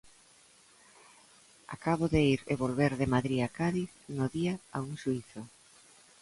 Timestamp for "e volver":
2.51-2.91